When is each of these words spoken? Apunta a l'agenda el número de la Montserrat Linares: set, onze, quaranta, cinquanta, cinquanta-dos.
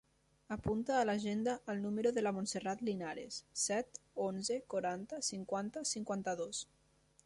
Apunta 0.53 0.95
a 0.99 1.03
l'agenda 1.09 1.53
el 1.73 1.83
número 1.83 2.13
de 2.17 2.23
la 2.25 2.33
Montserrat 2.39 2.83
Linares: 2.89 3.39
set, 3.67 4.03
onze, 4.29 4.61
quaranta, 4.75 5.25
cinquanta, 5.33 5.89
cinquanta-dos. 5.97 6.69